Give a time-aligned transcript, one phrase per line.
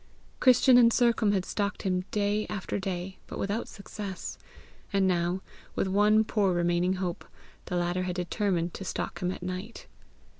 [0.39, 4.39] Christian and Sercombe had stalked him day after day, but without success.
[4.91, 5.41] And now,
[5.75, 7.23] with one poor remaining hope,
[7.65, 9.85] the latter had determined to stalk him at night.